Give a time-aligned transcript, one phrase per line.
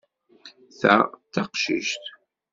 [0.79, 2.03] Ta d taqcict.